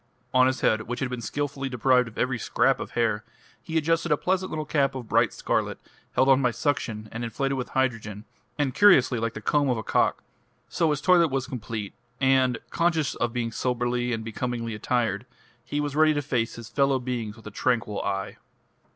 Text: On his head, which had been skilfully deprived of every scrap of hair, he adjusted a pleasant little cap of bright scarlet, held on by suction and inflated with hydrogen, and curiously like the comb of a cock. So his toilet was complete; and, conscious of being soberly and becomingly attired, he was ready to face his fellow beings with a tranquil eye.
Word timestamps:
On 0.33 0.47
his 0.47 0.61
head, 0.61 0.81
which 0.87 0.99
had 0.99 1.11
been 1.11 1.21
skilfully 1.21 1.69
deprived 1.69 2.07
of 2.07 2.17
every 2.17 2.39
scrap 2.39 2.79
of 2.79 2.93
hair, 2.97 3.23
he 3.61 3.77
adjusted 3.77 4.11
a 4.11 4.17
pleasant 4.17 4.49
little 4.49 4.65
cap 4.65 4.95
of 4.95 5.07
bright 5.07 5.31
scarlet, 5.31 5.77
held 6.13 6.27
on 6.27 6.41
by 6.41 6.49
suction 6.49 7.07
and 7.11 7.23
inflated 7.23 7.55
with 7.55 7.69
hydrogen, 7.77 8.25
and 8.57 8.73
curiously 8.73 9.19
like 9.19 9.35
the 9.35 9.41
comb 9.41 9.69
of 9.69 9.77
a 9.77 9.83
cock. 9.83 10.23
So 10.67 10.89
his 10.89 11.01
toilet 11.01 11.27
was 11.29 11.45
complete; 11.45 11.93
and, 12.19 12.57
conscious 12.71 13.13
of 13.13 13.31
being 13.31 13.51
soberly 13.51 14.11
and 14.11 14.25
becomingly 14.25 14.73
attired, 14.73 15.27
he 15.63 15.79
was 15.79 15.95
ready 15.95 16.15
to 16.15 16.21
face 16.23 16.55
his 16.55 16.67
fellow 16.67 16.97
beings 16.97 17.35
with 17.35 17.45
a 17.45 17.51
tranquil 17.51 18.01
eye. 18.01 18.37